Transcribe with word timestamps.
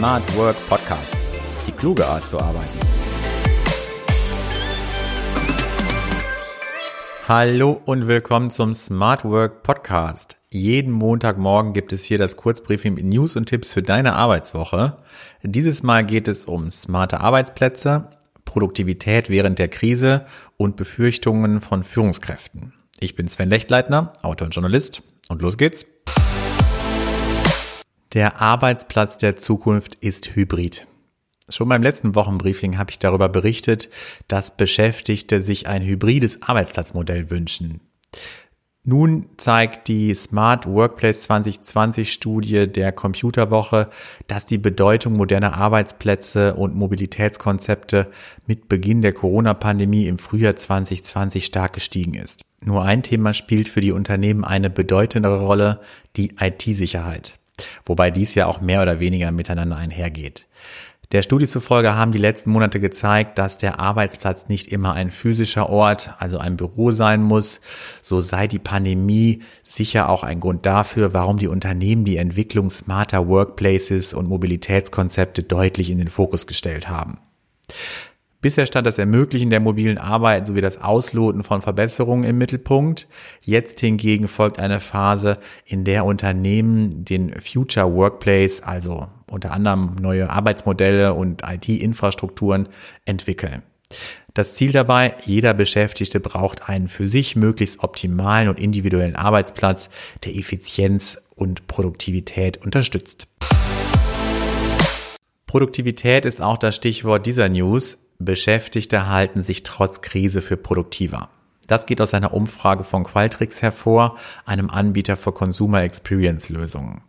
Smart 0.00 0.34
Work 0.34 0.56
Podcast. 0.66 1.14
Die 1.66 1.72
kluge 1.72 2.06
Art 2.06 2.26
zu 2.26 2.40
arbeiten. 2.40 2.78
Hallo 7.28 7.82
und 7.84 8.08
willkommen 8.08 8.48
zum 8.48 8.72
Smart 8.72 9.26
Work 9.26 9.62
Podcast. 9.62 10.38
Jeden 10.48 10.90
Montagmorgen 10.90 11.74
gibt 11.74 11.92
es 11.92 12.02
hier 12.02 12.16
das 12.16 12.38
Kurzbriefing 12.38 12.94
mit 12.94 13.04
News 13.04 13.36
und 13.36 13.44
Tipps 13.44 13.74
für 13.74 13.82
deine 13.82 14.14
Arbeitswoche. 14.14 14.96
Dieses 15.42 15.82
Mal 15.82 16.06
geht 16.06 16.28
es 16.28 16.46
um 16.46 16.70
smarte 16.70 17.20
Arbeitsplätze, 17.20 18.08
Produktivität 18.46 19.28
während 19.28 19.58
der 19.58 19.68
Krise 19.68 20.24
und 20.56 20.76
Befürchtungen 20.76 21.60
von 21.60 21.84
Führungskräften. 21.84 22.72
Ich 23.00 23.16
bin 23.16 23.28
Sven 23.28 23.50
Lechtleitner, 23.50 24.14
Autor 24.22 24.46
und 24.46 24.54
Journalist 24.54 25.02
und 25.28 25.42
los 25.42 25.58
geht's. 25.58 25.84
Der 28.12 28.40
Arbeitsplatz 28.40 29.18
der 29.18 29.36
Zukunft 29.36 29.94
ist 30.00 30.34
hybrid. 30.34 30.88
Schon 31.48 31.68
beim 31.68 31.82
letzten 31.82 32.16
Wochenbriefing 32.16 32.76
habe 32.76 32.90
ich 32.90 32.98
darüber 32.98 33.28
berichtet, 33.28 33.88
dass 34.26 34.56
Beschäftigte 34.56 35.40
sich 35.40 35.68
ein 35.68 35.82
hybrides 35.82 36.42
Arbeitsplatzmodell 36.42 37.30
wünschen. 37.30 37.80
Nun 38.82 39.26
zeigt 39.36 39.86
die 39.86 40.12
Smart 40.14 40.66
Workplace 40.66 41.22
2020 41.22 42.12
Studie 42.12 42.66
der 42.66 42.90
Computerwoche, 42.90 43.90
dass 44.26 44.44
die 44.44 44.58
Bedeutung 44.58 45.12
moderner 45.12 45.54
Arbeitsplätze 45.54 46.54
und 46.54 46.74
Mobilitätskonzepte 46.74 48.10
mit 48.46 48.68
Beginn 48.68 49.02
der 49.02 49.12
Corona-Pandemie 49.12 50.08
im 50.08 50.18
Frühjahr 50.18 50.56
2020 50.56 51.44
stark 51.44 51.74
gestiegen 51.74 52.14
ist. 52.14 52.42
Nur 52.60 52.84
ein 52.84 53.04
Thema 53.04 53.34
spielt 53.34 53.68
für 53.68 53.80
die 53.80 53.92
Unternehmen 53.92 54.44
eine 54.44 54.68
bedeutendere 54.68 55.40
Rolle, 55.40 55.80
die 56.16 56.34
IT-Sicherheit. 56.40 57.39
Wobei 57.84 58.10
dies 58.10 58.34
ja 58.34 58.46
auch 58.46 58.60
mehr 58.60 58.82
oder 58.82 59.00
weniger 59.00 59.30
miteinander 59.30 59.76
einhergeht. 59.76 60.46
Der 61.12 61.22
Studie 61.22 61.48
zufolge 61.48 61.96
haben 61.96 62.12
die 62.12 62.18
letzten 62.18 62.52
Monate 62.52 62.78
gezeigt, 62.78 63.36
dass 63.36 63.58
der 63.58 63.80
Arbeitsplatz 63.80 64.46
nicht 64.46 64.68
immer 64.68 64.92
ein 64.92 65.10
physischer 65.10 65.68
Ort, 65.68 66.14
also 66.20 66.38
ein 66.38 66.56
Büro 66.56 66.92
sein 66.92 67.20
muss. 67.20 67.60
So 68.00 68.20
sei 68.20 68.46
die 68.46 68.60
Pandemie 68.60 69.42
sicher 69.64 70.08
auch 70.08 70.22
ein 70.22 70.38
Grund 70.38 70.66
dafür, 70.66 71.12
warum 71.12 71.38
die 71.38 71.48
Unternehmen 71.48 72.04
die 72.04 72.16
Entwicklung 72.16 72.70
smarter 72.70 73.26
Workplaces 73.26 74.14
und 74.14 74.28
Mobilitätskonzepte 74.28 75.42
deutlich 75.42 75.90
in 75.90 75.98
den 75.98 76.08
Fokus 76.08 76.46
gestellt 76.46 76.88
haben. 76.88 77.18
Bisher 78.42 78.64
stand 78.64 78.86
das 78.86 78.96
Ermöglichen 78.96 79.50
der 79.50 79.60
mobilen 79.60 79.98
Arbeit 79.98 80.46
sowie 80.46 80.62
das 80.62 80.80
Ausloten 80.80 81.42
von 81.42 81.60
Verbesserungen 81.60 82.24
im 82.24 82.38
Mittelpunkt. 82.38 83.06
Jetzt 83.42 83.80
hingegen 83.80 84.28
folgt 84.28 84.58
eine 84.58 84.80
Phase, 84.80 85.38
in 85.66 85.84
der 85.84 86.06
Unternehmen 86.06 87.04
den 87.04 87.38
Future 87.38 87.94
Workplace, 87.94 88.62
also 88.62 89.08
unter 89.30 89.52
anderem 89.52 89.96
neue 90.00 90.30
Arbeitsmodelle 90.30 91.12
und 91.12 91.42
IT-Infrastrukturen 91.46 92.70
entwickeln. 93.04 93.62
Das 94.32 94.54
Ziel 94.54 94.72
dabei, 94.72 95.16
jeder 95.26 95.52
Beschäftigte 95.52 96.18
braucht 96.18 96.66
einen 96.66 96.88
für 96.88 97.08
sich 97.08 97.36
möglichst 97.36 97.84
optimalen 97.84 98.48
und 98.48 98.58
individuellen 98.58 99.16
Arbeitsplatz, 99.16 99.90
der 100.24 100.34
Effizienz 100.34 101.20
und 101.34 101.66
Produktivität 101.66 102.64
unterstützt. 102.64 103.26
Produktivität 105.46 106.24
ist 106.24 106.40
auch 106.40 106.56
das 106.56 106.76
Stichwort 106.76 107.26
dieser 107.26 107.50
News. 107.50 107.98
Beschäftigte 108.20 109.08
halten 109.08 109.42
sich 109.42 109.62
trotz 109.62 110.02
Krise 110.02 110.42
für 110.42 110.58
produktiver. 110.58 111.30
Das 111.66 111.86
geht 111.86 112.00
aus 112.02 112.12
einer 112.12 112.34
Umfrage 112.34 112.84
von 112.84 113.04
Qualtrics 113.04 113.62
hervor, 113.62 114.18
einem 114.44 114.68
Anbieter 114.68 115.16
für 115.16 115.32
Consumer 115.32 115.82
Experience 115.82 116.50
Lösungen. 116.50 117.00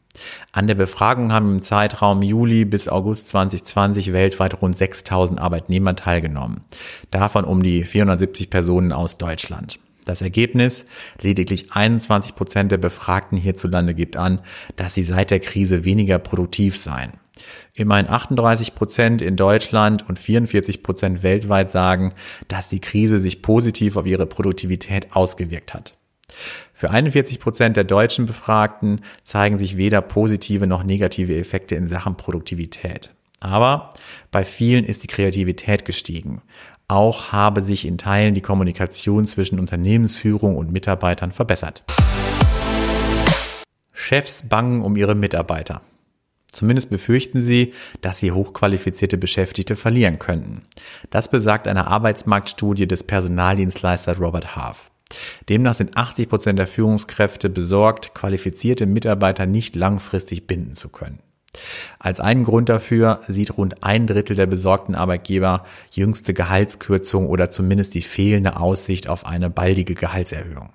An 0.53 0.68
der 0.68 0.76
Befragung 0.76 1.34
haben 1.34 1.56
im 1.56 1.62
Zeitraum 1.62 2.22
Juli 2.22 2.64
bis 2.64 2.88
August 2.88 3.28
2020 3.30 4.13
weltweit 4.13 4.62
rund 4.62 4.78
6000 4.78 5.40
Arbeitnehmer 5.40 5.96
teilgenommen. 5.96 6.62
Davon 7.12 7.44
um 7.44 7.62
die 7.62 7.84
470 7.84 8.50
Personen 8.50 8.94
aus 8.94 9.18
Deutschland. 9.18 9.80
Das 10.06 10.22
Ergebnis, 10.22 10.86
lediglich 11.22 11.74
21 11.74 12.36
Prozent 12.36 12.72
der 12.72 12.78
Befragten 12.78 13.38
hierzulande 13.38 13.94
gibt 13.94 14.16
an, 14.16 14.41
dass 14.75 14.94
sie 14.94 15.03
seit 15.03 15.30
der 15.30 15.40
Krise 15.40 15.84
weniger 15.84 16.19
produktiv 16.19 16.78
seien. 16.78 17.21
Immerhin 17.74 18.09
38 18.09 18.75
Prozent 18.75 19.22
in 19.22 19.35
Deutschland 19.35 20.07
und 20.07 20.19
44 20.19 20.84
Prozent 20.84 21.24
weltweit 21.24 21.69
sagen, 21.72 22.13
dass 22.47 22.69
die 22.69 22.81
Krise 22.81 23.19
sich 23.19 23.41
positiv 23.41 23.97
auf 23.97 24.06
ihre 24.06 24.25
Produktivität 24.25 25.16
ausgewirkt 25.16 25.74
hat. 25.74 25.96
Für 26.74 26.90
41 26.90 27.40
Prozent 27.40 27.78
der 27.78 27.84
deutschen 27.84 28.25
Befragten 28.25 29.01
zeigen 29.24 29.57
sich 29.57 29.78
weder 29.78 30.01
positive 30.01 30.68
noch 30.68 30.84
negative 30.84 31.38
Effekte 31.38 31.75
in 31.75 31.88
Sachen 31.88 32.16
Produktivität. 32.16 33.12
Aber 33.40 33.94
bei 34.31 34.46
vielen 34.46 34.85
ist 34.85 35.03
die 35.03 35.07
Kreativität 35.07 35.84
gestiegen. 35.85 36.41
Auch 36.88 37.31
habe 37.31 37.62
sich 37.62 37.85
in 37.85 37.97
Teilen 37.97 38.34
die 38.34 38.41
Kommunikation 38.41 39.25
zwischen 39.25 39.59
Unternehmensführung 39.59 40.57
und 40.57 40.72
Mitarbeitern 40.72 41.31
verbessert. 41.31 41.84
Chefs 43.94 44.44
bangen 44.47 44.81
um 44.81 44.96
ihre 44.96 45.16
Mitarbeiter. 45.16 45.81
Zumindest 46.51 46.89
befürchten 46.89 47.41
sie, 47.41 47.73
dass 48.01 48.19
sie 48.19 48.31
hochqualifizierte 48.31 49.17
Beschäftigte 49.17 49.75
verlieren 49.75 50.19
könnten. 50.19 50.63
Das 51.09 51.29
besagt 51.29 51.67
eine 51.67 51.88
Arbeitsmarktstudie 51.88 52.88
des 52.88 53.03
Personaldienstleisters 53.03 54.19
Robert 54.19 54.56
Half. 54.56 54.91
Demnach 55.50 55.73
sind 55.73 55.97
80 55.97 56.29
Prozent 56.29 56.59
der 56.59 56.67
Führungskräfte 56.67 57.50
besorgt, 57.50 58.13
qualifizierte 58.13 58.85
Mitarbeiter 58.85 59.45
nicht 59.45 59.75
langfristig 59.75 60.47
binden 60.47 60.75
zu 60.75 60.89
können. 60.89 61.19
Als 62.00 62.19
einen 62.19 62.44
Grund 62.45 62.69
dafür 62.69 63.22
sieht 63.28 63.57
rund 63.57 63.83
ein 63.83 64.07
Drittel 64.07 64.35
der 64.35 64.45
besorgten 64.45 64.95
Arbeitgeber 64.95 65.66
jüngste 65.91 66.33
Gehaltskürzung 66.33 67.28
oder 67.28 67.50
zumindest 67.50 67.94
die 67.94 68.01
fehlende 68.01 68.57
Aussicht 68.57 69.09
auf 69.09 69.25
eine 69.25 69.50
baldige 69.50 69.95
Gehaltserhöhung. 69.95 70.69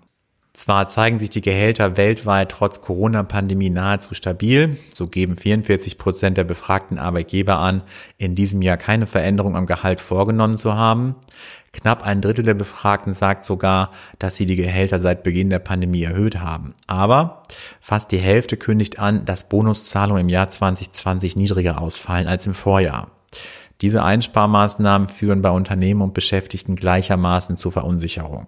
Zwar 0.56 0.88
zeigen 0.88 1.18
sich 1.18 1.28
die 1.28 1.42
Gehälter 1.42 1.98
weltweit 1.98 2.50
trotz 2.50 2.80
Corona-Pandemie 2.80 3.68
nahezu 3.68 4.14
stabil, 4.14 4.78
so 4.94 5.06
geben 5.06 5.36
44 5.36 5.98
Prozent 5.98 6.38
der 6.38 6.44
befragten 6.44 6.98
Arbeitgeber 6.98 7.58
an, 7.58 7.82
in 8.16 8.34
diesem 8.34 8.62
Jahr 8.62 8.78
keine 8.78 9.06
Veränderung 9.06 9.54
am 9.54 9.66
Gehalt 9.66 10.00
vorgenommen 10.00 10.56
zu 10.56 10.74
haben. 10.74 11.16
Knapp 11.72 12.04
ein 12.04 12.22
Drittel 12.22 12.42
der 12.42 12.54
Befragten 12.54 13.12
sagt 13.12 13.44
sogar, 13.44 13.92
dass 14.18 14.36
sie 14.36 14.46
die 14.46 14.56
Gehälter 14.56 14.98
seit 14.98 15.24
Beginn 15.24 15.50
der 15.50 15.58
Pandemie 15.58 16.04
erhöht 16.04 16.40
haben. 16.40 16.72
Aber 16.86 17.42
fast 17.78 18.10
die 18.10 18.16
Hälfte 18.16 18.56
kündigt 18.56 18.98
an, 18.98 19.26
dass 19.26 19.50
Bonuszahlungen 19.50 20.22
im 20.22 20.30
Jahr 20.30 20.48
2020 20.48 21.36
niedriger 21.36 21.82
ausfallen 21.82 22.28
als 22.28 22.46
im 22.46 22.54
Vorjahr. 22.54 23.10
Diese 23.82 24.02
Einsparmaßnahmen 24.02 25.06
führen 25.08 25.42
bei 25.42 25.50
Unternehmen 25.50 26.00
und 26.00 26.14
Beschäftigten 26.14 26.76
gleichermaßen 26.76 27.56
zu 27.56 27.70
Verunsicherung. 27.70 28.46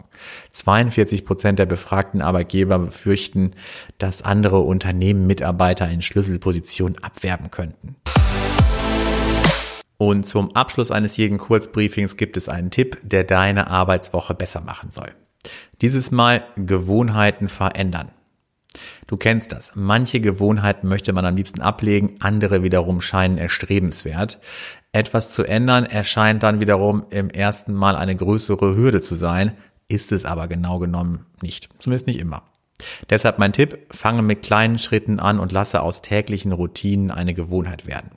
42 0.51 1.27
Prozent 1.27 1.59
der 1.59 1.67
befragten 1.67 2.23
Arbeitgeber 2.23 2.79
befürchten, 2.79 3.53
dass 3.99 4.23
andere 4.23 4.61
Unternehmen 4.61 5.27
Mitarbeiter 5.27 5.89
in 5.89 6.01
Schlüsselpositionen 6.01 7.03
abwerben 7.03 7.51
könnten. 7.51 7.97
Und 9.99 10.27
zum 10.27 10.55
Abschluss 10.55 10.91
eines 10.91 11.17
jeden 11.17 11.39
Kurzbriefings 11.39 12.17
gibt 12.17 12.37
es 12.37 12.49
einen 12.49 12.71
Tipp, 12.71 12.99
der 13.03 13.25
deine 13.25 13.69
Arbeitswoche 13.69 14.35
besser 14.35 14.61
machen 14.63 14.91
soll. 14.91 15.11
Dieses 15.83 16.11
Mal 16.11 16.45
Gewohnheiten 16.57 17.49
verändern. 17.49 18.13
Du 19.07 19.17
kennst 19.17 19.53
das. 19.53 19.73
Manche 19.75 20.21
Gewohnheiten 20.21 20.89
möchte 20.89 21.13
man 21.13 21.25
am 21.25 21.37
liebsten 21.37 21.61
ablegen, 21.61 22.17
andere 22.21 22.63
wiederum 22.63 23.01
scheinen 23.01 23.39
erstrebenswert. 23.39 24.39
Etwas 24.93 25.33
zu 25.33 25.45
ändern 25.45 25.85
erscheint 25.85 26.43
dann 26.43 26.61
wiederum 26.61 27.07
im 27.11 27.31
ersten 27.31 27.73
Mal 27.73 27.97
eine 27.97 28.17
größere 28.17 28.77
Hürde 28.77 29.01
zu 29.01 29.15
sein, 29.15 29.57
ist 29.89 30.13
es 30.13 30.25
aber 30.25 30.49
genau 30.49 30.79
genommen 30.79 31.27
nicht. 31.41 31.69
Zumindest 31.79 32.07
nicht 32.07 32.21
immer. 32.21 32.43
Deshalb 33.11 33.39
mein 33.39 33.53
Tipp, 33.53 33.79
fange 33.91 34.23
mit 34.23 34.43
kleinen 34.43 34.79
Schritten 34.79 35.19
an 35.19 35.41
und 35.41 35.53
lasse 35.53 35.83
aus 35.83 36.03
täglichen 36.03 36.53
Routinen 36.53 37.11
eine 37.11 37.35
Gewohnheit 37.35 37.87
werden. 37.87 38.11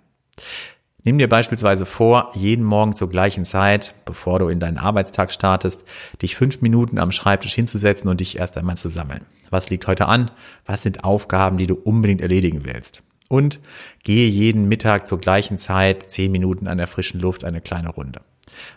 Nimm 1.04 1.18
dir 1.18 1.28
beispielsweise 1.28 1.88
vor, 1.88 2.32
jeden 2.36 2.64
Morgen 2.64 2.96
zur 2.96 3.10
gleichen 3.10 3.44
Zeit, 3.44 3.96
bevor 4.06 4.38
du 4.38 4.50
in 4.50 4.60
deinen 4.60 4.78
Arbeitstag 4.78 5.32
startest, 5.32 5.84
dich 6.22 6.36
fünf 6.36 6.62
Minuten 6.62 7.00
am 7.00 7.12
Schreibtisch 7.12 7.56
hinzusetzen 7.56 8.08
und 8.08 8.20
dich 8.20 8.38
erst 8.38 8.56
einmal 8.58 8.78
zu 8.78 8.88
sammeln. 8.88 9.26
Was 9.50 9.72
liegt 9.72 9.88
heute 9.88 10.08
an? 10.08 10.30
Was 10.66 10.84
sind 10.84 11.04
Aufgaben, 11.04 11.58
die 11.58 11.66
du 11.66 11.74
unbedingt 11.74 12.22
erledigen 12.22 12.66
willst? 12.66 13.02
Und 13.30 13.60
gehe 14.04 14.28
jeden 14.28 14.68
Mittag 14.68 15.08
zur 15.08 15.20
gleichen 15.20 15.58
Zeit 15.58 16.12
zehn 16.12 16.32
Minuten 16.32 16.68
an 16.68 16.78
der 16.78 16.88
frischen 16.88 17.20
Luft 17.20 17.46
eine 17.46 17.62
kleine 17.62 17.90
Runde. 17.90 18.22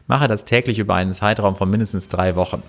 Mache 0.07 0.29
das 0.29 0.45
täglich 0.45 0.79
über 0.79 0.95
einen 0.95 1.13
Zeitraum 1.13 1.57
von 1.57 1.69
mindestens 1.69 2.09
drei 2.09 2.37
Wochen. 2.37 2.63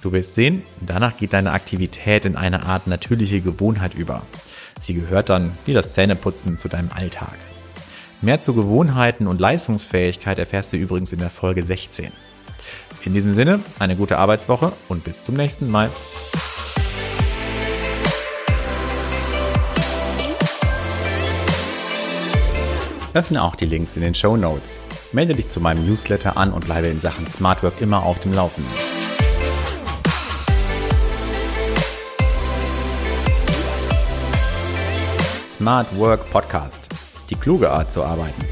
Du 0.00 0.12
wirst 0.12 0.34
sehen, 0.34 0.62
danach 0.80 1.16
geht 1.16 1.32
deine 1.32 1.52
Aktivität 1.52 2.24
in 2.24 2.36
eine 2.36 2.64
Art 2.64 2.86
natürliche 2.86 3.40
Gewohnheit 3.40 3.94
über. 3.94 4.22
Sie 4.80 4.94
gehört 4.94 5.28
dann, 5.28 5.52
wie 5.66 5.74
das 5.74 5.92
Zähneputzen, 5.92 6.58
zu 6.58 6.68
deinem 6.68 6.90
Alltag. 6.92 7.36
Mehr 8.22 8.40
zu 8.40 8.54
Gewohnheiten 8.54 9.26
und 9.26 9.40
Leistungsfähigkeit 9.40 10.38
erfährst 10.38 10.72
du 10.72 10.76
übrigens 10.76 11.12
in 11.12 11.18
der 11.18 11.28
Folge 11.28 11.64
16. 11.64 12.12
In 13.04 13.14
diesem 13.14 13.32
Sinne, 13.32 13.58
eine 13.80 13.96
gute 13.96 14.16
Arbeitswoche 14.16 14.72
und 14.88 15.02
bis 15.02 15.22
zum 15.22 15.34
nächsten 15.34 15.68
Mal. 15.68 15.90
Öffne 23.12 23.42
auch 23.42 23.56
die 23.56 23.66
Links 23.66 23.96
in 23.96 24.02
den 24.02 24.14
Show 24.14 24.36
Notes. 24.36 24.76
Melde 25.10 25.34
dich 25.34 25.48
zu 25.48 25.60
meinem 25.60 25.84
Newsletter 25.84 26.36
an 26.36 26.52
und 26.52 26.64
bleibe 26.64 26.86
in 26.86 27.00
Sachen 27.00 27.26
Smart 27.26 27.64
Work 27.64 27.80
immer 27.80 28.04
auf 28.04 28.20
dem 28.20 28.32
Laufenden. 28.32 28.72
Smart 35.58 35.98
Work 35.98 36.30
Podcast. 36.30 36.81
Die 37.32 37.38
kluge 37.38 37.70
Art 37.70 37.90
zu 37.90 38.04
arbeiten. 38.04 38.44